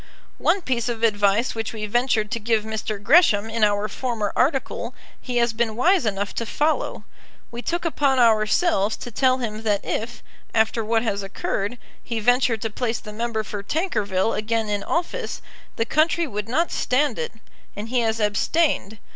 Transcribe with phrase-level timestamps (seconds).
[0.39, 2.97] One piece of advice which we ventured to give Mr.
[2.99, 7.03] Gresham in our former article he has been wise enough to follow.
[7.51, 10.23] We took upon ourselves to tell him that if,
[10.55, 15.39] after what has occurred, he ventured to place the member for Tankerville again in office,
[15.75, 17.33] the country would not stand it;
[17.75, 18.97] and he has abstained.